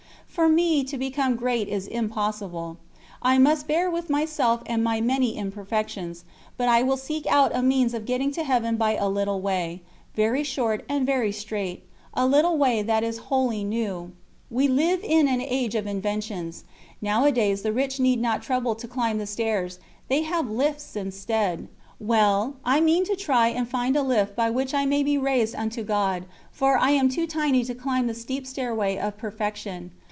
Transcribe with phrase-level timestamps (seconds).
[0.31, 2.77] For me to become great is impossible.
[3.21, 6.23] I must bear with myself and my many imperfections;
[6.55, 9.81] but I will seek out a means of getting to Heaven by a little way
[10.15, 11.83] very short and very straight,
[12.13, 14.13] a little way that is wholly new.
[14.49, 16.63] We live in an age of inventions;
[17.01, 21.67] nowadays the rich need not trouble to climb the stairs, they have lifts instead.
[21.99, 25.55] Well, I mean to try and find a lift by which I may be raised
[25.55, 26.23] unto God,
[26.53, 29.91] for I am too tiny to climb the steep stairway of perfection.